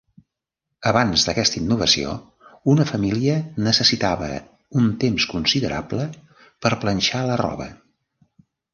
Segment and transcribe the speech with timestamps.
[0.91, 2.15] Abans d'aquesta innovació,
[2.75, 3.37] una família
[3.69, 4.33] necessitava
[4.83, 6.11] un temps considerable
[6.65, 7.73] per planxar la roba.